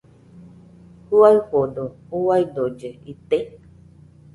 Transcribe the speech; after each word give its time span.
¿Jɨaɨfodo 1.09 1.83
uidolle 2.25 2.89
ite? 3.13 3.37